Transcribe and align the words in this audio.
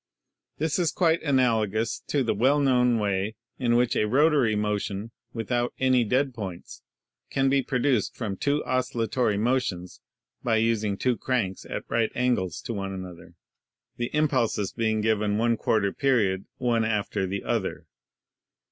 This 0.57 0.79
is 0.79 0.91
quite 0.91 1.21
analogous 1.21 1.99
to 2.07 2.23
the 2.23 2.33
well 2.33 2.59
known 2.59 2.97
way 2.97 3.35
"in 3.59 3.75
which 3.75 3.95
a 3.95 4.07
rotatory 4.07 4.55
mo 4.57 4.79
tion, 4.79 5.11
without 5.31 5.73
any 5.77 6.03
dead 6.03 6.33
points, 6.33 6.81
can 7.29 7.49
be 7.49 7.61
produced 7.61 8.15
from 8.15 8.35
two 8.35 8.65
oscillatory 8.65 9.37
motions 9.37 10.01
by 10.41 10.55
using 10.55 10.97
two 10.97 11.17
cranks 11.17 11.65
at 11.69 11.83
right 11.87 12.11
angles 12.15 12.61
to 12.61 12.73
one 12.73 12.91
another, 12.91 13.35
the 13.97 14.09
impulses 14.15 14.73
being 14.73 15.01
given 15.01 15.39
l 15.39 15.47
/$ 15.47 15.97
period 15.99 16.45
one 16.57 16.83
after 16.83 17.27
the 17.27 17.43
other. 17.43 17.85